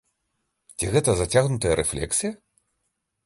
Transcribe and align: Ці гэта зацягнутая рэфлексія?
Ці 0.77 0.85
гэта 0.95 1.11
зацягнутая 1.19 1.73
рэфлексія? 1.81 2.31